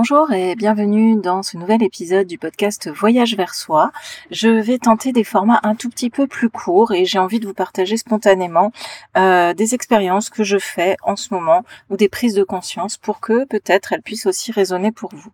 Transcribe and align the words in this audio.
Bonjour 0.00 0.30
et 0.30 0.54
bienvenue 0.54 1.20
dans 1.20 1.42
ce 1.42 1.56
nouvel 1.56 1.82
épisode 1.82 2.28
du 2.28 2.38
podcast 2.38 2.88
Voyage 2.88 3.34
vers 3.34 3.52
soi. 3.52 3.90
Je 4.30 4.48
vais 4.48 4.78
tenter 4.78 5.10
des 5.10 5.24
formats 5.24 5.58
un 5.64 5.74
tout 5.74 5.90
petit 5.90 6.08
peu 6.08 6.28
plus 6.28 6.50
courts 6.50 6.92
et 6.92 7.04
j'ai 7.04 7.18
envie 7.18 7.40
de 7.40 7.48
vous 7.48 7.52
partager 7.52 7.96
spontanément 7.96 8.70
euh, 9.16 9.54
des 9.54 9.74
expériences 9.74 10.30
que 10.30 10.44
je 10.44 10.58
fais 10.58 10.96
en 11.02 11.16
ce 11.16 11.34
moment 11.34 11.64
ou 11.90 11.96
des 11.96 12.08
prises 12.08 12.34
de 12.34 12.44
conscience 12.44 12.96
pour 12.96 13.18
que 13.18 13.44
peut-être 13.46 13.92
elles 13.92 14.02
puissent 14.02 14.26
aussi 14.26 14.52
résonner 14.52 14.92
pour 14.92 15.10
vous. 15.12 15.32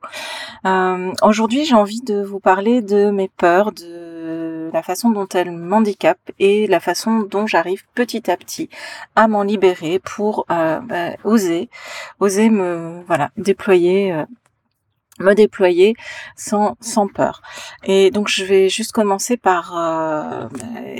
Euh, 0.64 1.12
Aujourd'hui 1.20 1.66
j'ai 1.66 1.74
envie 1.74 2.00
de 2.00 2.22
vous 2.22 2.40
parler 2.40 2.80
de 2.80 3.10
mes 3.10 3.28
peurs, 3.28 3.70
de 3.70 4.70
la 4.72 4.82
façon 4.82 5.10
dont 5.10 5.28
elles 5.34 5.50
m'handicapent 5.50 6.32
et 6.38 6.66
la 6.68 6.80
façon 6.80 7.20
dont 7.20 7.46
j'arrive 7.46 7.84
petit 7.94 8.30
à 8.30 8.38
petit 8.38 8.70
à 9.14 9.28
m'en 9.28 9.42
libérer 9.42 9.98
pour 9.98 10.46
euh, 10.50 10.80
bah, 10.80 11.10
oser, 11.22 11.68
oser 12.18 12.48
me 12.48 13.02
voilà 13.06 13.30
déployer 13.36 14.24
me 15.20 15.34
déployer 15.34 15.94
sans 16.36 16.76
sans 16.80 17.08
peur. 17.08 17.42
Et 17.84 18.10
donc 18.10 18.28
je 18.28 18.44
vais 18.44 18.68
juste 18.68 18.92
commencer 18.92 19.36
par 19.36 19.76
euh, 19.76 20.48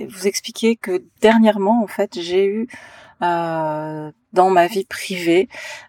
vous 0.09 0.27
expliquer 0.27 0.77
que 0.77 1.03
dernièrement 1.21 1.83
en 1.83 1.87
fait 1.87 2.19
j'ai 2.21 2.47
eu 2.47 2.69
euh, 3.23 4.11
dans 4.33 4.51
ma 4.51 4.67
vie 4.67 4.85
privée, 4.85 5.49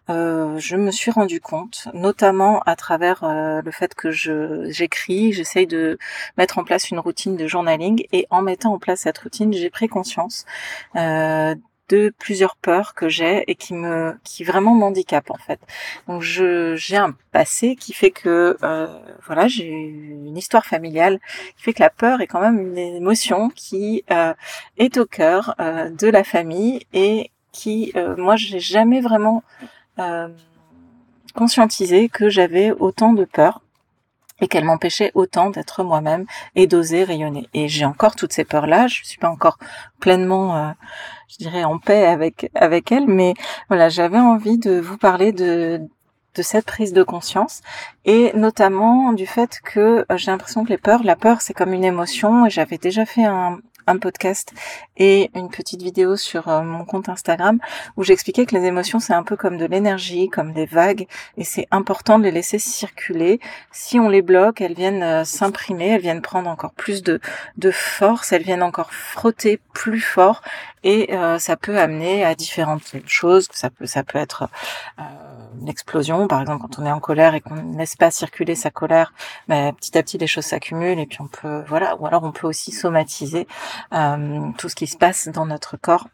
euh, 0.09 0.59
je 0.59 0.75
me 0.75 0.91
suis 0.91 1.09
rendu 1.09 1.41
compte, 1.41 1.88
notamment 1.93 2.61
à 2.61 2.75
travers 2.75 3.25
le 3.25 3.71
fait 3.71 3.95
que 3.95 4.11
je 4.11 4.70
j'écris, 4.70 5.34
j'essaye 5.34 5.65
de 5.67 5.98
mettre 6.37 6.59
en 6.59 6.63
place 6.63 6.91
une 6.91 6.99
routine 6.99 7.35
de 7.35 7.48
journaling 7.48 8.05
et 8.12 8.27
en 8.29 8.41
mettant 8.41 8.73
en 8.73 8.79
place 8.79 9.01
cette 9.01 9.17
routine, 9.17 9.51
j'ai 9.53 9.71
pris 9.71 9.87
conscience 9.87 10.45
de 11.89 12.13
plusieurs 12.17 12.55
peurs 12.55 12.94
que 12.94 13.09
j'ai 13.09 13.44
et 13.49 13.55
qui 13.55 13.73
me 13.73 14.16
qui 14.23 14.43
vraiment 14.43 14.73
m'handicapent 14.73 15.31
en 15.31 15.38
fait. 15.38 15.59
Donc 16.07 16.21
je 16.21 16.76
j'ai 16.76 16.98
un 16.98 17.16
passé 17.31 17.76
qui 17.76 17.93
fait 17.93 18.12
que 18.12 18.57
euh, 18.63 18.88
voilà 19.26 19.48
j'ai 19.48 19.67
une 19.67 20.38
histoire 20.38 20.66
familiale 20.66 21.20
qui 21.57 21.63
fait 21.63 21.74
que 21.74 21.84
la 21.84 21.90
peur 21.90 22.21
est 22.21 22.27
quand 22.27 22.41
même 22.41 22.59
une 22.59 22.77
émotion 22.77 23.49
qui 23.49 24.04
euh, 24.12 24.34
est 24.77 24.98
au 24.98 25.05
cœur 25.05 25.55
euh, 25.59 25.90
de 25.90 26.07
la 26.07 26.24
famille 26.24 26.85
et 26.93 27.32
qui 27.51 27.93
moi 28.18 28.35
j'ai 28.35 28.59
jamais 28.59 28.99
vraiment 28.99 29.41
conscientisé 31.34 32.09
que 32.09 32.27
j'avais 32.29 32.71
autant 32.71 33.13
de 33.13 33.24
peur 33.24 33.62
et 34.41 34.49
qu'elle 34.49 34.65
m'empêchait 34.65 35.12
autant 35.13 35.49
d'être 35.49 35.84
moi-même 35.84 36.26
et 36.55 36.68
d'oser 36.68 37.05
rayonner. 37.05 37.48
Et 37.54 37.70
j'ai 37.70 37.85
encore 37.85 38.18
toutes 38.18 38.34
ces 38.34 38.43
peurs-là, 38.43 38.87
je 38.87 39.05
suis 39.05 39.18
pas 39.18 39.29
encore 39.29 39.57
pleinement, 40.02 40.74
je 41.27 41.37
dirais, 41.37 41.63
en 41.63 41.77
paix 41.77 42.05
avec 42.05 42.51
avec 42.55 42.91
elle, 42.91 43.07
mais 43.07 43.34
voilà, 43.70 43.90
j'avais 43.90 44.20
envie 44.20 44.57
de 44.57 44.79
vous 44.79 44.98
parler 44.98 45.31
de 45.31 45.81
de 46.35 46.41
cette 46.41 46.65
prise 46.65 46.93
de 46.93 47.04
conscience 47.04 47.62
et 48.04 48.31
notamment 48.35 49.13
du 49.13 49.26
fait 49.26 49.59
que 49.63 50.05
j'ai 50.15 50.31
l'impression 50.31 50.63
que 50.63 50.70
les 50.70 50.77
peurs, 50.77 51.03
la 51.03 51.15
peur 51.15 51.41
c'est 51.41 51.53
comme 51.53 51.73
une 51.73 51.85
émotion. 51.85 52.46
Et 52.46 52.49
j'avais 52.49 52.77
déjà 52.77 53.05
fait 53.05 53.23
un, 53.23 53.59
un 53.87 53.98
podcast 53.98 54.53
et 54.98 55.29
une 55.35 55.49
petite 55.49 55.81
vidéo 55.81 56.15
sur 56.15 56.48
euh, 56.48 56.62
mon 56.62 56.85
compte 56.85 57.09
Instagram 57.09 57.59
où 57.98 58.03
j'expliquais 58.03 58.46
que 58.46 58.55
les 58.55 58.65
émotions 58.65 58.99
c'est 58.99 59.13
un 59.13 59.23
peu 59.23 59.35
comme 59.35 59.57
de 59.57 59.65
l'énergie, 59.65 60.29
comme 60.29 60.53
des 60.53 60.65
vagues. 60.65 61.07
Et 61.37 61.43
c'est 61.43 61.68
important 61.71 62.20
de 62.20 62.23
les 62.23 62.31
laisser 62.31 62.59
circuler. 62.59 63.40
Si 63.71 63.99
on 63.99 64.09
les 64.09 64.22
bloque, 64.22 64.62
elles 64.62 64.73
viennent 64.73 65.03
euh, 65.03 65.23
s'imprimer, 65.23 65.90
elles 65.90 66.01
viennent 66.01 66.22
prendre 66.22 66.50
encore 66.50 66.73
plus 66.73 67.03
de, 67.03 67.19
de 67.57 67.72
force, 67.72 68.31
elles 68.31 68.44
viennent 68.44 68.63
encore 68.63 68.91
frotter 68.94 69.59
plus 69.73 70.01
fort 70.01 70.41
et 70.85 71.13
euh, 71.13 71.39
ça 71.39 71.57
peut 71.57 71.79
amener 71.79 72.23
à 72.23 72.35
différentes 72.35 72.95
choses. 73.07 73.50
Ça 73.51 73.69
peut 73.69 73.88
ça 73.88 74.03
peut 74.03 74.19
être 74.19 74.47
euh, 75.00 75.03
une 75.59 75.67
explosion, 75.67 76.28
par 76.28 76.39
exemple 76.41 76.61
quand 76.61 76.79
on 76.79 76.85
est 76.85 76.91
en 76.91 77.00
colère 77.00 77.33
et 77.33 77.41
qu'on 77.41 77.55
ne 77.55 77.78
laisse 77.78 77.95
pas 77.95 78.11
circuler 78.11 78.55
sa 78.55 78.69
colère, 78.69 79.13
mais 79.47 79.72
ben, 79.72 79.75
petit 79.75 79.97
à 79.97 80.03
petit 80.03 80.17
les 80.17 80.28
choses 80.28 80.45
s'accumulent 80.45 81.00
et 81.00 81.07
puis 81.07 81.19
on 81.22 81.28
peut 81.28 81.63
voilà. 81.67 81.95
Ou 81.97 82.06
alors 82.06 82.23
on 82.23 82.31
peut 82.31 82.47
aussi 82.47 82.72
somatiser 82.72 83.47
euh, 83.94 84.51
tout 84.57 84.69
ce 84.69 84.75
qui 84.75 84.88
se 84.88 84.97
passe 84.97 85.28
dans 85.28 85.47
notre 85.47 85.75
corps 85.75 86.07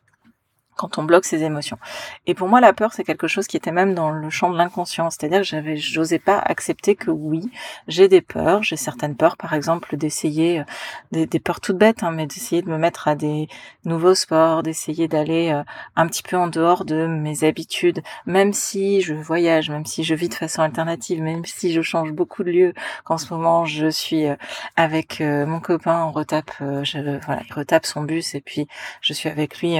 quand 0.81 0.97
on 0.97 1.03
bloque 1.03 1.25
ses 1.25 1.43
émotions. 1.43 1.77
Et 2.25 2.33
pour 2.33 2.47
moi, 2.47 2.59
la 2.59 2.73
peur, 2.73 2.91
c'est 2.93 3.03
quelque 3.03 3.27
chose 3.27 3.45
qui 3.45 3.55
était 3.55 3.71
même 3.71 3.93
dans 3.93 4.09
le 4.09 4.29
champ 4.31 4.49
de 4.49 4.57
l'inconscient. 4.57 5.09
C'est-à-dire 5.11 5.39
que 5.39 5.45
j'avais, 5.45 5.77
j'osais 5.77 6.19
pas 6.19 6.39
accepter 6.39 6.95
que 6.95 7.11
oui, 7.11 7.51
j'ai 7.87 8.07
des 8.07 8.21
peurs, 8.21 8.63
j'ai 8.63 8.77
certaines 8.77 9.15
peurs, 9.15 9.37
par 9.37 9.53
exemple, 9.53 9.95
d'essayer, 9.95 10.61
euh, 10.61 11.25
des, 11.27 11.39
peurs 11.39 11.61
toutes 11.61 11.77
bêtes, 11.77 12.03
hein, 12.03 12.11
mais 12.11 12.25
d'essayer 12.25 12.63
de 12.63 12.69
me 12.69 12.77
mettre 12.77 13.07
à 13.07 13.15
des 13.15 13.47
nouveaux 13.85 14.15
sports, 14.15 14.63
d'essayer 14.63 15.07
d'aller 15.07 15.51
euh, 15.51 15.63
un 15.95 16.07
petit 16.07 16.23
peu 16.23 16.35
en 16.35 16.47
dehors 16.47 16.83
de 16.83 17.05
mes 17.05 17.43
habitudes, 17.43 18.01
même 18.25 18.53
si 18.53 19.01
je 19.01 19.13
voyage, 19.13 19.69
même 19.69 19.85
si 19.85 20.03
je 20.03 20.15
vis 20.15 20.29
de 20.29 20.33
façon 20.33 20.63
alternative, 20.63 21.21
même 21.21 21.45
si 21.45 21.71
je 21.71 21.81
change 21.81 22.11
beaucoup 22.11 22.43
de 22.43 22.51
lieux, 22.51 22.73
qu'en 23.03 23.17
ce 23.19 23.31
moment 23.33 23.65
je 23.65 23.87
suis 23.87 24.25
euh, 24.25 24.35
avec 24.75 25.19
mon 25.21 25.59
copain, 25.59 26.05
on 26.05 26.11
retape, 26.11 26.51
je, 26.59 27.19
voilà, 27.25 27.41
il 27.47 27.53
retape 27.53 27.85
son 27.85 28.01
bus 28.03 28.35
et 28.35 28.41
puis 28.41 28.67
je 29.01 29.13
suis 29.13 29.29
avec 29.29 29.59
lui 29.59 29.77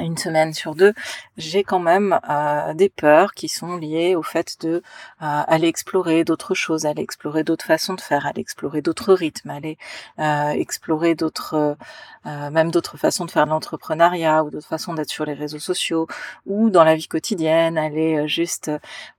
une 0.00 0.16
semaine 0.16 0.52
sur 0.54 0.74
deux, 0.74 0.94
j'ai 1.36 1.64
quand 1.64 1.78
même 1.78 2.18
euh, 2.28 2.74
des 2.74 2.88
peurs 2.88 3.32
qui 3.34 3.48
sont 3.48 3.76
liées 3.76 4.14
au 4.14 4.22
fait 4.22 4.56
de 4.60 4.76
euh, 4.76 4.80
aller 5.20 5.68
explorer 5.68 6.24
d'autres 6.24 6.54
choses, 6.54 6.86
aller 6.86 7.02
explorer 7.02 7.44
d'autres 7.44 7.64
façons 7.64 7.94
de 7.94 8.00
faire, 8.00 8.26
aller 8.26 8.40
explorer 8.40 8.80
d'autres 8.80 9.12
rythmes, 9.12 9.50
aller 9.50 9.76
euh, 10.18 10.50
explorer 10.50 11.14
d'autres, 11.14 11.76
même 12.24 12.70
d'autres 12.70 12.96
façons 12.96 13.24
de 13.24 13.30
faire 13.30 13.46
de 13.46 13.50
l'entrepreneuriat 13.50 14.44
ou 14.44 14.50
d'autres 14.50 14.68
façons 14.68 14.94
d'être 14.94 15.10
sur 15.10 15.24
les 15.24 15.34
réseaux 15.34 15.58
sociaux 15.58 16.06
ou 16.46 16.70
dans 16.70 16.84
la 16.84 16.94
vie 16.94 17.08
quotidienne, 17.08 17.76
aller 17.76 18.28
juste 18.28 18.70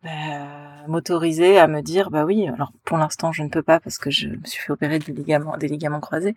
bah, 0.03 0.09
m'autoriser 0.88 1.59
à 1.59 1.67
me 1.67 1.81
dire 1.81 2.09
bah 2.09 2.23
oui, 2.23 2.47
alors 2.47 2.72
pour 2.85 2.97
l'instant 2.97 3.31
je 3.31 3.44
ne 3.44 3.50
peux 3.50 3.62
pas 3.62 3.79
parce 3.79 3.97
que 3.97 4.09
je 4.09 4.29
me 4.29 4.45
suis 4.45 4.62
fait 4.62 4.72
opérer 4.72 5.00
du 5.00 5.12
ligament, 5.12 5.57
des 5.57 5.67
ligaments 5.67 6.00
croisés, 6.00 6.35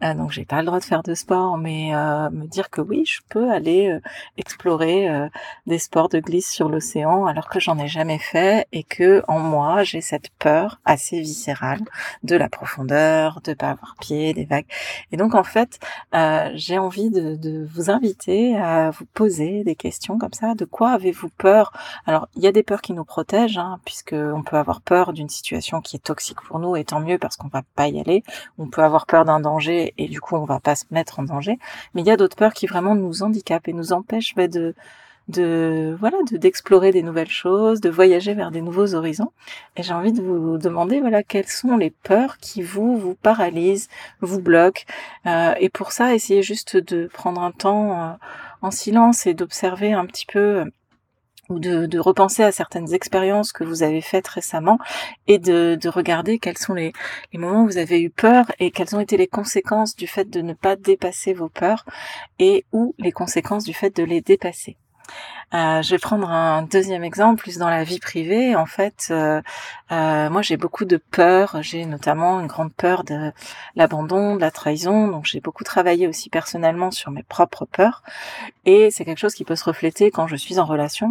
donc 0.00 0.32
j'ai 0.32 0.44
pas 0.44 0.58
le 0.60 0.66
droit 0.66 0.80
de 0.80 0.84
faire 0.84 1.02
de 1.02 1.14
sport, 1.14 1.56
mais 1.58 1.92
me 1.92 2.46
dire 2.46 2.70
que 2.70 2.80
oui, 2.80 3.04
je 3.06 3.20
peux 3.28 3.50
aller 3.50 3.69
euh, 3.70 4.00
explorer 4.36 5.08
euh, 5.08 5.28
des 5.66 5.78
sports 5.78 6.08
de 6.08 6.18
glisse 6.18 6.50
sur 6.50 6.68
l'océan 6.68 7.26
alors 7.26 7.48
que 7.48 7.60
j'en 7.60 7.78
ai 7.78 7.88
jamais 7.88 8.18
fait 8.18 8.66
et 8.72 8.82
que 8.82 9.22
en 9.28 9.38
moi 9.38 9.82
j'ai 9.82 10.00
cette 10.00 10.30
peur 10.38 10.80
assez 10.84 11.20
viscérale 11.20 11.80
de 12.22 12.36
la 12.36 12.48
profondeur, 12.48 13.40
de 13.44 13.54
pas 13.54 13.70
avoir 13.70 13.96
pied, 14.00 14.32
des 14.34 14.44
vagues. 14.44 14.66
Et 15.12 15.16
donc 15.16 15.34
en 15.34 15.44
fait, 15.44 15.78
euh, 16.14 16.50
j'ai 16.54 16.78
envie 16.78 17.10
de, 17.10 17.66
vous 17.72 17.90
inviter 17.90 18.56
à 18.56 18.90
vous 18.90 19.04
poser 19.14 19.64
des 19.64 19.74
questions 19.74 20.18
comme 20.18 20.32
ça. 20.32 20.54
De 20.54 20.64
quoi 20.64 20.90
avez-vous 20.90 21.28
peur? 21.30 21.72
Alors 22.06 22.28
il 22.36 22.42
y 22.42 22.46
a 22.46 22.52
des 22.52 22.62
peurs 22.62 22.80
qui 22.80 22.92
nous 22.92 23.04
protègent, 23.04 23.58
hein, 23.58 23.78
puisque 23.84 24.14
on 24.14 24.42
peut 24.42 24.56
avoir 24.56 24.80
peur 24.80 25.12
d'une 25.12 25.28
situation 25.28 25.80
qui 25.80 25.96
est 25.96 26.04
toxique 26.04 26.40
pour 26.40 26.58
nous, 26.58 26.76
et 26.76 26.84
tant 26.84 27.00
mieux 27.00 27.18
parce 27.18 27.36
qu'on 27.36 27.48
va 27.48 27.62
pas 27.74 27.88
y 27.88 28.00
aller. 28.00 28.22
On 28.58 28.68
peut 28.68 28.82
avoir 28.82 29.06
peur 29.06 29.24
d'un 29.24 29.40
danger 29.40 29.94
et 29.98 30.08
du 30.08 30.20
coup 30.20 30.36
on 30.36 30.44
va 30.44 30.60
pas 30.60 30.74
se 30.74 30.84
mettre 30.90 31.20
en 31.20 31.24
danger. 31.24 31.58
Mais 31.94 32.02
il 32.02 32.06
y 32.06 32.10
a 32.10 32.16
d'autres 32.16 32.36
peurs 32.36 32.54
qui 32.54 32.66
vraiment 32.66 32.94
nous 32.94 33.22
handicapent 33.22 33.59
et 33.68 33.72
nous 33.72 33.92
empêche 33.92 34.34
bah, 34.34 34.48
de 34.48 34.74
de 35.28 35.96
voilà 36.00 36.16
de 36.30 36.36
d'explorer 36.36 36.90
des 36.92 37.02
nouvelles 37.02 37.30
choses, 37.30 37.80
de 37.80 37.88
voyager 37.88 38.34
vers 38.34 38.50
des 38.50 38.60
nouveaux 38.60 38.94
horizons. 38.94 39.32
Et 39.76 39.82
j'ai 39.82 39.92
envie 39.92 40.12
de 40.12 40.22
vous 40.22 40.58
demander 40.58 41.00
voilà 41.00 41.22
quelles 41.22 41.46
sont 41.48 41.76
les 41.76 41.90
peurs 41.90 42.38
qui 42.38 42.62
vous 42.62 42.96
vous 42.98 43.14
paralysent, 43.14 43.88
vous 44.20 44.40
bloquent. 44.40 44.82
Euh, 45.26 45.54
et 45.60 45.68
pour 45.68 45.92
ça, 45.92 46.14
essayez 46.14 46.42
juste 46.42 46.76
de 46.76 47.08
prendre 47.12 47.40
un 47.42 47.52
temps 47.52 47.92
euh, 47.92 48.12
en 48.62 48.70
silence 48.70 49.26
et 49.26 49.34
d'observer 49.34 49.92
un 49.92 50.06
petit 50.06 50.26
peu 50.26 50.64
ou 51.50 51.58
de, 51.58 51.98
repenser 51.98 52.42
à 52.42 52.52
certaines 52.52 52.94
expériences 52.94 53.52
que 53.52 53.64
vous 53.64 53.82
avez 53.82 54.00
faites 54.00 54.26
récemment 54.26 54.78
et 55.26 55.38
de, 55.38 55.76
de 55.80 55.88
regarder 55.88 56.38
quels 56.38 56.56
sont 56.56 56.74
les, 56.74 56.92
les, 57.32 57.38
moments 57.38 57.64
où 57.64 57.66
vous 57.66 57.78
avez 57.78 58.00
eu 58.00 58.10
peur 58.10 58.50
et 58.58 58.70
quelles 58.70 58.96
ont 58.96 59.00
été 59.00 59.16
les 59.16 59.26
conséquences 59.26 59.96
du 59.96 60.06
fait 60.06 60.30
de 60.30 60.40
ne 60.40 60.54
pas 60.54 60.76
dépasser 60.76 61.34
vos 61.34 61.48
peurs 61.48 61.84
et 62.38 62.64
ou 62.72 62.94
les 62.98 63.12
conséquences 63.12 63.64
du 63.64 63.74
fait 63.74 63.94
de 63.94 64.04
les 64.04 64.20
dépasser. 64.22 64.76
Euh, 65.52 65.82
je 65.82 65.90
vais 65.90 65.98
prendre 65.98 66.30
un 66.30 66.62
deuxième 66.62 67.02
exemple, 67.02 67.42
plus 67.42 67.58
dans 67.58 67.68
la 67.68 67.82
vie 67.82 67.98
privée. 67.98 68.54
En 68.54 68.66
fait, 68.66 69.08
euh, 69.10 69.42
euh, 69.90 70.30
moi 70.30 70.42
j'ai 70.42 70.56
beaucoup 70.56 70.84
de 70.84 70.96
peur. 70.96 71.58
J'ai 71.62 71.86
notamment 71.86 72.40
une 72.40 72.46
grande 72.46 72.72
peur 72.72 73.02
de 73.04 73.32
l'abandon, 73.74 74.36
de 74.36 74.40
la 74.40 74.50
trahison. 74.52 75.08
Donc 75.08 75.24
j'ai 75.26 75.40
beaucoup 75.40 75.64
travaillé 75.64 76.06
aussi 76.06 76.30
personnellement 76.30 76.90
sur 76.90 77.10
mes 77.10 77.24
propres 77.24 77.64
peurs. 77.66 78.02
Et 78.64 78.90
c'est 78.90 79.04
quelque 79.04 79.18
chose 79.18 79.34
qui 79.34 79.44
peut 79.44 79.56
se 79.56 79.64
refléter 79.64 80.10
quand 80.10 80.26
je 80.28 80.36
suis 80.36 80.58
en 80.58 80.64
relation 80.64 81.10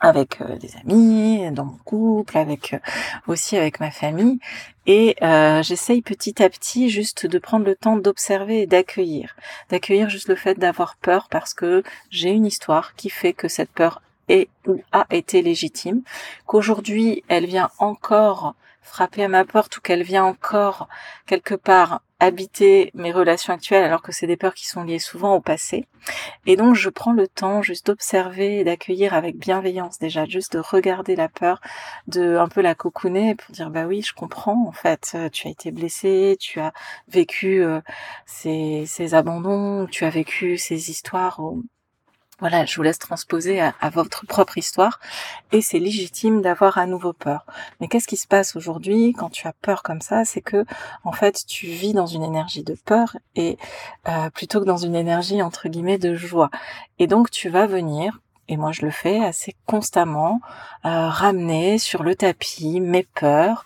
avec 0.00 0.40
euh, 0.40 0.56
des 0.56 0.76
amis, 0.76 1.50
dans 1.52 1.64
mon 1.64 1.78
couple, 1.84 2.36
avec 2.38 2.74
euh, 2.74 2.78
aussi 3.26 3.56
avec 3.56 3.80
ma 3.80 3.90
famille. 3.90 4.38
Et 4.86 5.16
euh, 5.22 5.62
j'essaye 5.62 6.02
petit 6.02 6.42
à 6.42 6.48
petit 6.48 6.90
juste 6.90 7.26
de 7.26 7.38
prendre 7.38 7.64
le 7.64 7.74
temps 7.74 7.96
d'observer 7.96 8.62
et 8.62 8.66
d'accueillir. 8.66 9.36
D'accueillir 9.70 10.08
juste 10.08 10.28
le 10.28 10.36
fait 10.36 10.58
d'avoir 10.58 10.96
peur 10.96 11.28
parce 11.30 11.54
que 11.54 11.82
j'ai 12.10 12.30
une 12.30 12.46
histoire 12.46 12.94
qui 12.94 13.10
fait 13.10 13.32
que 13.32 13.48
cette 13.48 13.70
peur 13.70 14.02
est 14.28 14.48
ou 14.66 14.80
a 14.92 15.06
été 15.10 15.40
légitime, 15.42 16.02
qu'aujourd'hui 16.46 17.22
elle 17.28 17.46
vient 17.46 17.70
encore 17.78 18.54
frapper 18.86 19.24
à 19.24 19.28
ma 19.28 19.44
porte 19.44 19.76
ou 19.76 19.80
qu'elle 19.80 20.02
vient 20.02 20.24
encore 20.24 20.88
quelque 21.26 21.54
part 21.54 22.00
habiter 22.18 22.90
mes 22.94 23.12
relations 23.12 23.52
actuelles 23.52 23.84
alors 23.84 24.00
que 24.00 24.12
c'est 24.12 24.26
des 24.26 24.38
peurs 24.38 24.54
qui 24.54 24.66
sont 24.66 24.84
liées 24.84 24.98
souvent 24.98 25.34
au 25.34 25.40
passé. 25.40 25.86
Et 26.46 26.56
donc 26.56 26.74
je 26.74 26.88
prends 26.88 27.12
le 27.12 27.28
temps 27.28 27.62
juste 27.62 27.86
d'observer 27.88 28.60
et 28.60 28.64
d'accueillir 28.64 29.12
avec 29.12 29.36
bienveillance 29.36 29.98
déjà, 29.98 30.24
juste 30.24 30.54
de 30.54 30.60
regarder 30.60 31.16
la 31.16 31.28
peur, 31.28 31.60
de 32.06 32.36
un 32.36 32.48
peu 32.48 32.62
la 32.62 32.74
cocooner 32.74 33.34
pour 33.34 33.52
dire 33.54 33.70
bah 33.70 33.86
oui 33.86 34.02
je 34.02 34.14
comprends 34.14 34.66
en 34.66 34.72
fait, 34.72 35.12
euh, 35.14 35.28
tu 35.28 35.48
as 35.48 35.50
été 35.50 35.70
blessé, 35.72 36.36
tu 36.40 36.60
as 36.60 36.72
vécu 37.08 37.62
euh, 37.62 37.80
ces, 38.24 38.84
ces 38.86 39.14
abandons, 39.14 39.86
tu 39.86 40.04
as 40.04 40.10
vécu 40.10 40.56
ces 40.56 40.90
histoires 40.90 41.40
voilà, 42.38 42.66
je 42.66 42.76
vous 42.76 42.82
laisse 42.82 42.98
transposer 42.98 43.60
à, 43.60 43.74
votre 43.90 44.26
propre 44.26 44.58
histoire 44.58 45.00
et 45.52 45.62
c'est 45.62 45.78
légitime 45.78 46.42
d'avoir 46.42 46.76
à 46.76 46.86
nouveau 46.86 47.14
peur. 47.14 47.46
Mais 47.80 47.88
qu'est-ce 47.88 48.06
qui 48.06 48.18
se 48.18 48.26
passe 48.26 48.56
aujourd'hui 48.56 49.14
quand 49.14 49.30
tu 49.30 49.46
as 49.48 49.54
peur 49.54 49.82
comme 49.82 50.02
ça? 50.02 50.26
C'est 50.26 50.42
que 50.42 50.66
en 51.04 51.12
fait, 51.12 51.46
tu 51.46 51.66
vis 51.66 51.94
dans 51.94 52.06
une 52.06 52.22
énergie 52.22 52.62
de 52.62 52.76
peur 52.84 53.16
et 53.36 53.56
euh, 54.08 54.28
plutôt 54.30 54.60
que 54.60 54.66
dans 54.66 54.76
une 54.76 54.94
énergie 54.94 55.40
entre 55.40 55.68
guillemets 55.68 55.98
de 55.98 56.14
joie. 56.14 56.50
Et 56.98 57.06
donc 57.06 57.30
tu 57.30 57.48
vas 57.48 57.66
venir 57.66 58.20
et 58.48 58.56
moi 58.58 58.70
je 58.70 58.82
le 58.82 58.90
fais 58.90 59.24
assez 59.24 59.54
constamment, 59.64 60.40
euh, 60.84 61.08
ramener 61.08 61.78
sur 61.78 62.02
le 62.02 62.14
tapis 62.14 62.80
mes 62.80 63.04
peurs, 63.14 63.64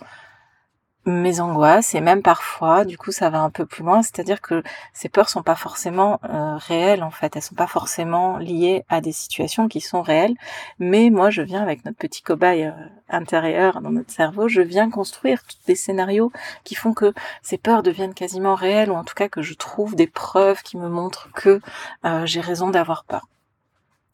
mes 1.06 1.40
angoisses 1.40 1.94
et 1.94 2.00
même 2.00 2.22
parfois 2.22 2.84
du 2.84 2.98
coup 2.98 3.10
ça 3.10 3.30
va 3.30 3.40
un 3.40 3.50
peu 3.50 3.64
plus 3.64 3.82
loin. 3.82 4.02
C'est-à-dire 4.02 4.40
que 4.40 4.62
ces 4.92 5.08
peurs 5.08 5.28
sont 5.30 5.42
pas 5.42 5.54
forcément 5.54 6.20
euh, 6.24 6.56
réelles 6.56 7.02
en 7.02 7.10
fait. 7.10 7.36
Elles 7.36 7.42
sont 7.42 7.54
pas 7.54 7.66
forcément 7.66 8.36
liées 8.38 8.84
à 8.88 9.00
des 9.00 9.12
situations 9.12 9.68
qui 9.68 9.80
sont 9.80 10.02
réelles. 10.02 10.34
Mais 10.78 11.10
moi 11.10 11.30
je 11.30 11.42
viens 11.42 11.62
avec 11.62 11.84
notre 11.84 11.96
petit 11.96 12.22
cobaye 12.22 12.64
euh, 12.64 12.72
intérieur 13.08 13.80
dans 13.80 13.90
notre 13.90 14.12
cerveau. 14.12 14.48
Je 14.48 14.60
viens 14.60 14.90
construire 14.90 15.42
des 15.66 15.74
scénarios 15.74 16.32
qui 16.64 16.74
font 16.74 16.92
que 16.92 17.14
ces 17.42 17.56
peurs 17.56 17.82
deviennent 17.82 18.14
quasiment 18.14 18.54
réelles 18.54 18.90
ou 18.90 18.94
en 18.94 19.04
tout 19.04 19.14
cas 19.14 19.28
que 19.28 19.42
je 19.42 19.54
trouve 19.54 19.96
des 19.96 20.06
preuves 20.06 20.62
qui 20.62 20.76
me 20.76 20.88
montrent 20.88 21.30
que 21.32 21.60
euh, 22.04 22.26
j'ai 22.26 22.40
raison 22.40 22.68
d'avoir 22.70 23.04
peur. 23.04 23.26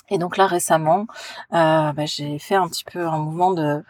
Et 0.08 0.18
donc 0.18 0.36
là 0.36 0.46
récemment 0.46 1.06
bah, 1.50 1.92
j'ai 2.04 2.38
fait 2.38 2.54
un 2.54 2.68
petit 2.68 2.84
peu 2.84 3.08
un 3.08 3.18
mouvement 3.18 3.50
de 3.52 3.82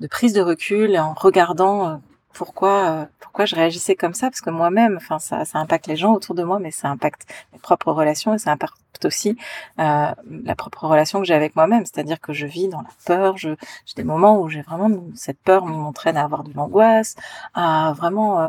de 0.00 0.06
prise 0.06 0.32
de 0.32 0.42
recul 0.42 0.98
en 0.98 1.14
regardant 1.14 2.00
pourquoi 2.34 2.90
euh, 2.90 3.04
pourquoi 3.20 3.46
je 3.46 3.54
réagissais 3.56 3.94
comme 3.94 4.14
ça 4.14 4.28
parce 4.28 4.40
que 4.40 4.50
moi-même 4.50 4.96
enfin 4.96 5.18
ça 5.18 5.44
ça 5.44 5.58
impacte 5.58 5.86
les 5.86 5.96
gens 5.96 6.12
autour 6.12 6.34
de 6.34 6.42
moi 6.42 6.58
mais 6.58 6.70
ça 6.70 6.88
impacte 6.88 7.26
mes 7.52 7.58
propres 7.58 7.92
relations 7.92 8.34
et 8.34 8.38
ça 8.38 8.52
impacte 8.52 8.74
aussi 9.04 9.36
euh, 9.78 10.12
la 10.44 10.54
propre 10.54 10.86
relation 10.86 11.20
que 11.20 11.26
j'ai 11.26 11.34
avec 11.34 11.56
moi-même. 11.56 11.84
C'est-à-dire 11.84 12.20
que 12.20 12.32
je 12.32 12.46
vis 12.46 12.68
dans 12.68 12.82
la 12.82 12.90
peur 13.06 13.36
je 13.36 13.50
j'ai 13.86 13.94
des 13.96 14.04
moments 14.04 14.40
où 14.40 14.48
j'ai 14.48 14.62
vraiment 14.62 14.90
cette 15.14 15.38
peur 15.38 15.64
m'entraîne 15.64 16.16
à 16.16 16.24
avoir 16.24 16.44
de 16.44 16.52
l'angoisse 16.54 17.16
à 17.54 17.94
vraiment 17.96 18.40
euh, 18.40 18.48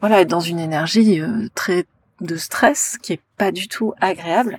voilà 0.00 0.20
être 0.20 0.28
dans 0.28 0.40
une 0.40 0.58
énergie 0.58 1.20
euh, 1.20 1.48
très 1.54 1.86
de 2.20 2.36
stress 2.36 2.98
qui 3.02 3.14
est 3.14 3.22
pas 3.36 3.52
du 3.52 3.68
tout 3.68 3.94
agréable. 4.00 4.58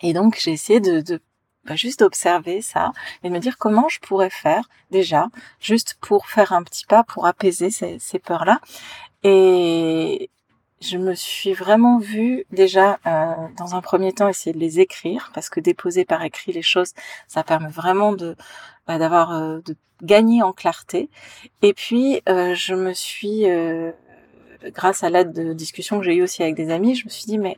Et 0.00 0.12
donc 0.12 0.38
j'ai 0.40 0.52
essayé 0.52 0.80
de, 0.80 1.00
de 1.00 1.20
bah, 1.66 1.76
juste 1.76 2.02
observer 2.02 2.60
ça 2.62 2.92
et 3.22 3.30
me 3.30 3.38
dire 3.38 3.58
comment 3.58 3.88
je 3.88 4.00
pourrais 4.00 4.30
faire 4.30 4.68
déjà, 4.90 5.28
juste 5.60 5.96
pour 6.00 6.26
faire 6.26 6.52
un 6.52 6.62
petit 6.62 6.86
pas, 6.86 7.04
pour 7.04 7.26
apaiser 7.26 7.70
ces, 7.70 7.98
ces 7.98 8.18
peurs-là. 8.18 8.60
Et 9.22 10.30
je 10.84 10.98
me 10.98 11.14
suis 11.14 11.54
vraiment 11.54 11.98
vue 11.98 12.44
déjà 12.50 12.98
euh, 13.06 13.48
dans 13.56 13.74
un 13.74 13.80
premier 13.80 14.12
temps 14.12 14.28
essayer 14.28 14.52
de 14.52 14.58
les 14.58 14.80
écrire 14.80 15.30
parce 15.34 15.48
que 15.48 15.60
déposer 15.60 16.04
par 16.04 16.22
écrit 16.22 16.52
les 16.52 16.62
choses, 16.62 16.92
ça 17.26 17.42
permet 17.42 17.70
vraiment 17.70 18.12
de 18.12 18.36
bah, 18.86 18.98
d'avoir 18.98 19.32
euh, 19.32 19.60
de 19.64 19.76
gagner 20.02 20.42
en 20.42 20.52
clarté. 20.52 21.08
Et 21.62 21.72
puis 21.72 22.20
euh, 22.28 22.54
je 22.54 22.74
me 22.74 22.92
suis 22.92 23.44
grâce 24.74 25.04
à 25.04 25.10
l'aide 25.10 25.32
de 25.32 25.52
discussions 25.52 25.98
que 25.98 26.04
j'ai 26.04 26.16
eues 26.16 26.22
aussi 26.22 26.42
avec 26.42 26.54
des 26.54 26.70
amis, 26.70 26.94
je 26.94 27.04
me 27.06 27.10
suis 27.10 27.24
dit 27.24 27.38
mais 27.38 27.56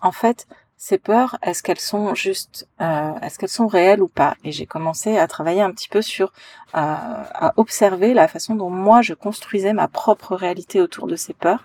en 0.00 0.12
fait 0.12 0.46
ces 0.76 0.98
peurs, 0.98 1.38
est-ce 1.42 1.62
qu'elles 1.62 1.80
sont 1.80 2.14
juste, 2.14 2.68
euh, 2.80 3.18
est-ce 3.20 3.38
qu'elles 3.38 3.48
sont 3.48 3.66
réelles 3.66 4.02
ou 4.02 4.08
pas? 4.08 4.36
Et 4.44 4.52
j'ai 4.52 4.66
commencé 4.66 5.16
à 5.16 5.26
travailler 5.26 5.62
un 5.62 5.72
petit 5.72 5.88
peu 5.88 6.02
sur, 6.02 6.26
euh, 6.26 6.30
à 6.74 7.54
observer 7.56 8.12
la 8.12 8.28
façon 8.28 8.54
dont 8.54 8.70
moi 8.70 9.00
je 9.00 9.14
construisais 9.14 9.72
ma 9.72 9.88
propre 9.88 10.36
réalité 10.36 10.80
autour 10.80 11.06
de 11.06 11.16
ces 11.16 11.32
peurs 11.32 11.64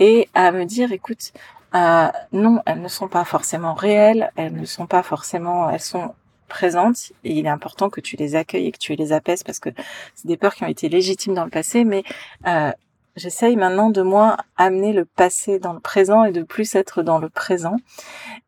et 0.00 0.28
à 0.34 0.50
me 0.50 0.64
dire, 0.64 0.90
écoute, 0.92 1.32
euh, 1.76 2.08
non, 2.32 2.60
elles 2.66 2.82
ne 2.82 2.88
sont 2.88 3.08
pas 3.08 3.24
forcément 3.24 3.74
réelles, 3.74 4.32
elles 4.36 4.54
ne 4.54 4.64
sont 4.64 4.86
pas 4.86 5.04
forcément, 5.04 5.70
elles 5.70 5.80
sont 5.80 6.14
présentes 6.48 7.12
et 7.22 7.32
il 7.38 7.46
est 7.46 7.50
important 7.50 7.88
que 7.88 8.00
tu 8.00 8.16
les 8.16 8.34
accueilles 8.34 8.66
et 8.66 8.72
que 8.72 8.78
tu 8.78 8.94
les 8.96 9.12
apaises 9.12 9.44
parce 9.44 9.60
que 9.60 9.70
c'est 10.16 10.26
des 10.26 10.36
peurs 10.36 10.56
qui 10.56 10.64
ont 10.64 10.68
été 10.68 10.88
légitimes 10.88 11.34
dans 11.34 11.44
le 11.44 11.50
passé, 11.50 11.84
mais 11.84 12.02
euh, 12.48 12.72
J'essaye 13.20 13.54
maintenant 13.54 13.90
de 13.90 14.00
moins 14.00 14.38
amener 14.56 14.94
le 14.94 15.04
passé 15.04 15.58
dans 15.58 15.74
le 15.74 15.80
présent 15.80 16.24
et 16.24 16.32
de 16.32 16.42
plus 16.42 16.74
être 16.74 17.02
dans 17.02 17.18
le 17.18 17.28
présent 17.28 17.76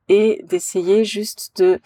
et 0.08 0.42
d'essayer 0.48 1.04
juste 1.04 1.60
de 1.60 1.78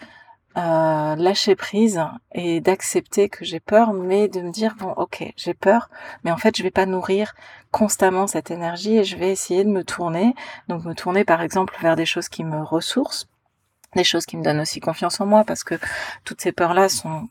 euh, 0.55 1.15
lâcher 1.17 1.57
prise 1.57 2.01
et 2.31 2.61
d'accepter 2.61 3.27
que 3.27 3.43
j'ai 3.43 3.59
peur, 3.59 3.91
mais 3.91 4.29
de 4.29 4.39
me 4.39 4.51
dire 4.51 4.75
bon 4.79 4.93
ok 4.95 5.33
j'ai 5.35 5.53
peur, 5.53 5.89
mais 6.23 6.31
en 6.31 6.37
fait 6.37 6.55
je 6.55 6.63
vais 6.63 6.71
pas 6.71 6.85
nourrir 6.85 7.35
constamment 7.71 8.25
cette 8.25 8.51
énergie 8.51 8.95
et 8.95 9.03
je 9.03 9.17
vais 9.17 9.33
essayer 9.33 9.65
de 9.65 9.69
me 9.69 9.83
tourner, 9.83 10.33
donc 10.69 10.85
me 10.85 10.95
tourner 10.95 11.25
par 11.25 11.41
exemple 11.41 11.75
vers 11.81 11.97
des 11.97 12.05
choses 12.05 12.29
qui 12.29 12.45
me 12.45 12.63
ressourcent, 12.63 13.27
des 13.97 14.05
choses 14.05 14.25
qui 14.25 14.37
me 14.37 14.43
donnent 14.43 14.61
aussi 14.61 14.79
confiance 14.79 15.19
en 15.19 15.25
moi 15.25 15.43
parce 15.43 15.65
que 15.65 15.75
toutes 16.23 16.39
ces 16.39 16.53
peurs 16.53 16.73
là 16.73 16.87
sont 16.87 17.27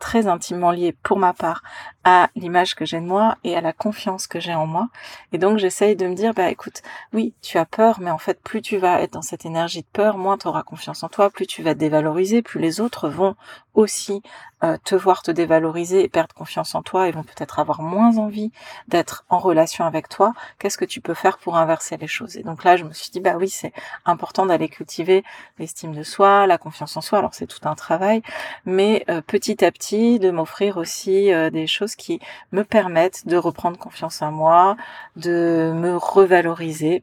très 0.00 0.26
intimement 0.26 0.72
lié 0.72 0.96
pour 1.04 1.18
ma 1.18 1.32
part 1.32 1.62
à 2.02 2.30
l'image 2.34 2.74
que 2.74 2.84
j'ai 2.84 2.98
de 2.98 3.06
moi 3.06 3.36
et 3.44 3.54
à 3.56 3.60
la 3.60 3.72
confiance 3.72 4.26
que 4.26 4.40
j'ai 4.40 4.54
en 4.54 4.66
moi. 4.66 4.88
Et 5.32 5.38
donc 5.38 5.58
j'essaye 5.58 5.94
de 5.94 6.06
me 6.08 6.14
dire, 6.14 6.34
bah 6.34 6.50
écoute, 6.50 6.82
oui, 7.12 7.34
tu 7.42 7.58
as 7.58 7.66
peur, 7.66 8.00
mais 8.00 8.10
en 8.10 8.18
fait 8.18 8.42
plus 8.42 8.62
tu 8.62 8.78
vas 8.78 9.00
être 9.02 9.12
dans 9.12 9.22
cette 9.22 9.44
énergie 9.44 9.82
de 9.82 9.86
peur, 9.92 10.18
moins 10.18 10.38
tu 10.38 10.48
auras 10.48 10.64
confiance 10.64 11.04
en 11.04 11.08
toi, 11.08 11.30
plus 11.30 11.46
tu 11.46 11.62
vas 11.62 11.74
te 11.74 11.78
dévaloriser, 11.78 12.42
plus 12.42 12.60
les 12.60 12.80
autres 12.80 13.08
vont 13.08 13.36
aussi 13.74 14.22
euh, 14.62 14.76
te 14.84 14.94
voir 14.94 15.22
te 15.22 15.30
dévaloriser 15.30 16.04
et 16.04 16.08
perdre 16.08 16.34
confiance 16.34 16.74
en 16.74 16.82
toi 16.82 17.08
et 17.08 17.12
vont 17.12 17.22
peut-être 17.22 17.58
avoir 17.58 17.80
moins 17.80 18.18
envie 18.18 18.52
d'être 18.88 19.24
en 19.30 19.38
relation 19.38 19.86
avec 19.86 20.08
toi. 20.08 20.34
Qu'est-ce 20.58 20.76
que 20.76 20.84
tu 20.84 21.00
peux 21.00 21.14
faire 21.14 21.38
pour 21.38 21.56
inverser 21.56 21.96
les 21.96 22.06
choses? 22.06 22.36
Et 22.36 22.42
donc 22.42 22.64
là, 22.64 22.76
je 22.76 22.84
me 22.84 22.92
suis 22.92 23.10
dit, 23.10 23.20
bah 23.20 23.36
oui, 23.38 23.48
c'est 23.48 23.72
important 24.04 24.44
d'aller 24.44 24.68
cultiver 24.68 25.24
l'estime 25.58 25.94
de 25.94 26.02
soi, 26.02 26.46
la 26.46 26.58
confiance 26.58 26.96
en 26.96 27.00
soi. 27.00 27.18
Alors 27.18 27.32
c'est 27.32 27.46
tout 27.46 27.66
un 27.66 27.74
travail, 27.74 28.22
mais 28.66 29.04
euh, 29.08 29.22
petit 29.22 29.64
à 29.64 29.72
petit, 29.72 30.18
de 30.18 30.30
m'offrir 30.30 30.76
aussi 30.76 31.32
euh, 31.32 31.48
des 31.48 31.66
choses 31.66 31.94
qui 31.94 32.20
me 32.52 32.62
permettent 32.62 33.26
de 33.26 33.38
reprendre 33.38 33.78
confiance 33.78 34.20
en 34.20 34.30
moi, 34.30 34.76
de 35.16 35.72
me 35.74 35.96
revaloriser 35.96 37.02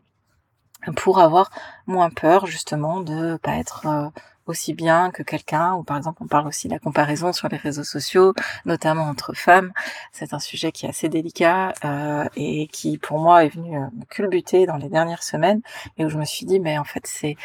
pour 0.95 1.19
avoir 1.19 1.49
moins 1.87 2.11
peur 2.11 2.45
justement 2.45 3.01
de 3.01 3.37
pas 3.37 3.55
être 3.55 4.11
aussi 4.49 4.73
bien 4.73 5.11
que 5.11 5.23
quelqu'un 5.23 5.73
ou 5.73 5.83
par 5.83 5.97
exemple 5.97 6.23
on 6.23 6.27
parle 6.27 6.47
aussi 6.47 6.67
de 6.67 6.73
la 6.73 6.79
comparaison 6.79 7.33
sur 7.33 7.47
les 7.49 7.57
réseaux 7.57 7.83
sociaux 7.83 8.33
notamment 8.65 9.03
entre 9.03 9.33
femmes. 9.33 9.71
C'est 10.11 10.33
un 10.33 10.39
sujet 10.39 10.71
qui 10.71 10.85
est 10.85 10.89
assez 10.89 11.09
délicat 11.09 11.73
euh, 11.85 12.25
et 12.35 12.67
qui 12.67 12.97
pour 12.97 13.19
moi 13.19 13.45
est 13.45 13.49
venu 13.49 13.79
me 13.79 14.05
culbuter 14.09 14.65
dans 14.65 14.77
les 14.77 14.89
dernières 14.89 15.23
semaines 15.23 15.61
et 15.97 16.05
où 16.05 16.09
je 16.09 16.17
me 16.17 16.25
suis 16.25 16.45
dit 16.45 16.59
mais 16.59 16.77
en 16.77 16.83
fait 16.83 17.05
c'est 17.05 17.35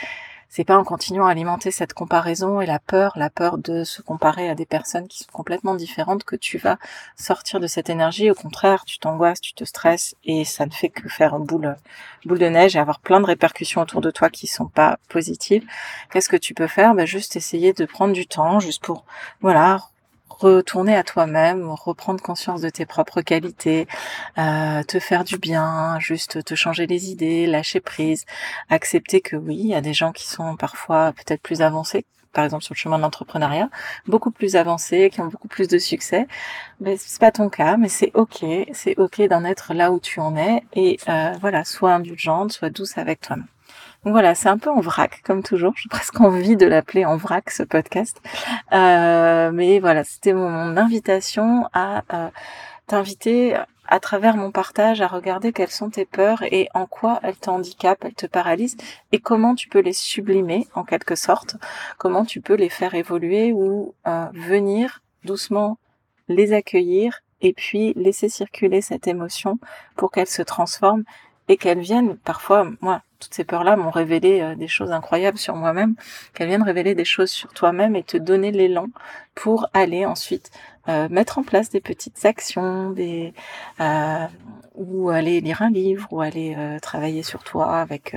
c'est 0.54 0.64
pas 0.64 0.76
en 0.76 0.84
continuant 0.84 1.24
à 1.24 1.30
alimenter 1.30 1.70
cette 1.70 1.94
comparaison 1.94 2.60
et 2.60 2.66
la 2.66 2.78
peur, 2.78 3.14
la 3.16 3.30
peur 3.30 3.56
de 3.56 3.84
se 3.84 4.02
comparer 4.02 4.50
à 4.50 4.54
des 4.54 4.66
personnes 4.66 5.08
qui 5.08 5.24
sont 5.24 5.32
complètement 5.32 5.74
différentes 5.74 6.24
que 6.24 6.36
tu 6.36 6.58
vas 6.58 6.76
sortir 7.16 7.58
de 7.58 7.66
cette 7.66 7.88
énergie. 7.88 8.30
Au 8.30 8.34
contraire, 8.34 8.84
tu 8.84 8.98
t'angoisses, 8.98 9.40
tu 9.40 9.54
te 9.54 9.64
stresses 9.64 10.14
et 10.24 10.44
ça 10.44 10.66
ne 10.66 10.70
fait 10.70 10.90
que 10.90 11.08
faire 11.08 11.34
une 11.34 11.46
boule, 11.46 11.74
boule 12.26 12.38
de 12.38 12.48
neige 12.48 12.76
et 12.76 12.78
avoir 12.78 13.00
plein 13.00 13.20
de 13.20 13.24
répercussions 13.24 13.80
autour 13.80 14.02
de 14.02 14.10
toi 14.10 14.28
qui 14.28 14.46
sont 14.46 14.66
pas 14.66 14.98
positives. 15.08 15.64
Qu'est-ce 16.10 16.28
que 16.28 16.36
tu 16.36 16.52
peux 16.52 16.66
faire? 16.66 16.94
Ben, 16.94 17.06
juste 17.06 17.34
essayer 17.34 17.72
de 17.72 17.86
prendre 17.86 18.12
du 18.12 18.26
temps, 18.26 18.60
juste 18.60 18.84
pour, 18.84 19.06
voilà, 19.40 19.78
retourner 20.38 20.96
à 20.96 21.02
toi-même, 21.02 21.68
reprendre 21.70 22.22
conscience 22.22 22.60
de 22.60 22.70
tes 22.70 22.86
propres 22.86 23.22
qualités, 23.22 23.86
euh, 24.38 24.82
te 24.82 24.98
faire 24.98 25.24
du 25.24 25.38
bien, 25.38 25.98
juste 25.98 26.44
te 26.44 26.54
changer 26.54 26.86
les 26.86 27.10
idées, 27.10 27.46
lâcher 27.46 27.80
prise, 27.80 28.24
accepter 28.70 29.20
que 29.20 29.36
oui, 29.36 29.56
il 29.58 29.68
y 29.68 29.74
a 29.74 29.80
des 29.80 29.94
gens 29.94 30.12
qui 30.12 30.28
sont 30.28 30.56
parfois 30.56 31.12
peut-être 31.12 31.42
plus 31.42 31.62
avancés 31.62 32.04
par 32.32 32.44
exemple 32.44 32.64
sur 32.64 32.74
le 32.74 32.78
chemin 32.78 32.96
de 32.96 33.02
l'entrepreneuriat, 33.02 33.68
beaucoup 34.06 34.30
plus 34.30 34.56
avancés, 34.56 35.10
qui 35.12 35.20
ont 35.20 35.26
beaucoup 35.26 35.48
plus 35.48 35.68
de 35.68 35.78
succès. 35.78 36.26
Mais 36.80 36.96
c'est 36.96 37.20
pas 37.20 37.30
ton 37.30 37.48
cas, 37.48 37.76
mais 37.76 37.88
c'est 37.88 38.10
ok, 38.14 38.44
c'est 38.72 38.98
ok 38.98 39.22
d'en 39.28 39.44
être 39.44 39.74
là 39.74 39.92
où 39.92 40.00
tu 40.00 40.20
en 40.20 40.36
es 40.36 40.62
et 40.74 40.98
euh, 41.08 41.32
voilà, 41.40 41.64
sois 41.64 41.92
indulgente, 41.92 42.52
sois 42.52 42.70
douce 42.70 42.98
avec 42.98 43.20
toi-même. 43.20 43.46
Voilà, 44.04 44.34
c'est 44.34 44.48
un 44.48 44.58
peu 44.58 44.68
en 44.68 44.80
vrac, 44.80 45.22
comme 45.22 45.44
toujours. 45.44 45.74
J'ai 45.76 45.88
presque 45.88 46.20
envie 46.20 46.56
de 46.56 46.66
l'appeler 46.66 47.04
en 47.04 47.16
vrac, 47.16 47.50
ce 47.50 47.62
podcast. 47.62 48.20
Euh, 48.72 49.52
mais 49.52 49.78
voilà, 49.78 50.02
c'était 50.02 50.32
mon 50.32 50.76
invitation 50.76 51.68
à 51.72 52.02
euh, 52.12 52.30
t'inviter 52.88 53.56
à 53.86 54.00
travers 54.00 54.36
mon 54.36 54.50
partage 54.50 55.00
à 55.02 55.06
regarder 55.06 55.52
quelles 55.52 55.70
sont 55.70 55.90
tes 55.90 56.04
peurs 56.04 56.42
et 56.42 56.68
en 56.74 56.86
quoi 56.86 57.20
elles 57.22 57.36
t'handicapent, 57.36 58.04
elles 58.04 58.14
te 58.14 58.26
paralysent 58.26 58.76
et 59.12 59.20
comment 59.20 59.54
tu 59.54 59.68
peux 59.68 59.80
les 59.80 59.92
sublimer 59.92 60.66
en 60.74 60.82
quelque 60.82 61.14
sorte, 61.14 61.56
comment 61.98 62.24
tu 62.24 62.40
peux 62.40 62.54
les 62.54 62.68
faire 62.70 62.94
évoluer 62.94 63.52
ou 63.52 63.94
euh, 64.06 64.26
venir 64.32 65.02
doucement 65.24 65.78
les 66.28 66.52
accueillir 66.52 67.20
et 67.40 67.52
puis 67.52 67.92
laisser 67.94 68.28
circuler 68.28 68.80
cette 68.80 69.06
émotion 69.06 69.58
pour 69.96 70.10
qu'elle 70.10 70.26
se 70.26 70.42
transforme 70.42 71.04
et 71.48 71.56
qu'elle 71.56 71.80
vienne 71.80 72.16
parfois 72.16 72.66
moi 72.80 73.02
toutes 73.22 73.34
ces 73.34 73.44
peurs 73.44 73.62
là 73.62 73.76
m'ont 73.76 73.90
révélé 73.90 74.40
euh, 74.40 74.54
des 74.56 74.68
choses 74.68 74.90
incroyables 74.90 75.38
sur 75.38 75.54
moi-même 75.54 75.94
qu'elles 76.34 76.48
viennent 76.48 76.62
révéler 76.62 76.94
des 76.94 77.04
choses 77.04 77.30
sur 77.30 77.52
toi-même 77.52 77.94
et 77.94 78.02
te 78.02 78.16
donner 78.16 78.50
l'élan 78.50 78.88
pour 79.34 79.68
aller 79.72 80.04
ensuite 80.04 80.50
euh, 80.88 81.08
mettre 81.08 81.38
en 81.38 81.44
place 81.44 81.70
des 81.70 81.80
petites 81.80 82.24
actions, 82.24 82.94
euh, 82.98 84.26
ou 84.74 85.10
aller 85.10 85.40
lire 85.40 85.62
un 85.62 85.70
livre 85.70 86.08
ou 86.10 86.20
aller 86.20 86.56
travailler 86.80 87.22
sur 87.22 87.44
toi 87.44 87.76
avec 87.76 88.16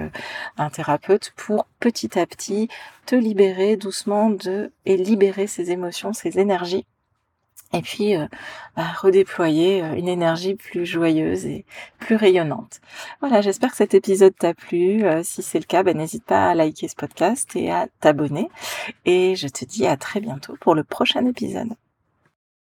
un 0.57 0.69
thérapeute 0.69 1.33
pour 1.35 1.67
petit 1.79 2.17
à 2.17 2.25
petit 2.25 2.69
te 3.05 3.15
libérer 3.15 3.75
doucement 3.75 4.29
de 4.29 4.71
et 4.85 4.97
libérer 4.97 5.47
ces 5.47 5.71
émotions, 5.71 6.13
ces 6.13 6.39
énergies 6.39 6.85
et 7.73 7.81
puis 7.81 8.15
bah, 8.75 8.87
redéployer 9.01 9.79
une 9.97 10.07
énergie 10.07 10.55
plus 10.55 10.85
joyeuse 10.85 11.45
et 11.45 11.65
plus 11.99 12.15
rayonnante. 12.15 12.79
Voilà, 13.19 13.41
j'espère 13.41 13.71
que 13.71 13.77
cet 13.77 13.93
épisode 13.93 14.35
t'a 14.37 14.53
plu. 14.53 15.03
si 15.23 15.41
c'est 15.43 15.59
le 15.59 15.65
cas, 15.65 15.83
bah, 15.83 15.93
n'hésite 15.93 16.25
pas 16.25 16.49
à 16.49 16.55
liker 16.55 16.87
ce 16.87 16.95
podcast 16.95 17.55
et 17.55 17.71
à 17.71 17.87
t'abonner. 17.99 18.49
Et 19.05 19.35
je 19.35 19.47
te 19.47 19.65
dis 19.65 19.85
à 19.87 19.97
très 19.97 20.19
bientôt 20.19 20.55
pour 20.59 20.75
le 20.75 20.83
prochain 20.83 21.25
épisode. 21.25 21.75